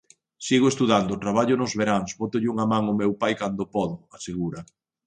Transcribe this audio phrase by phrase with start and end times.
[0.45, 4.59] Sigo estudando, traballo nos veráns, bótolle unha man ao meu pai cando podo, asegura.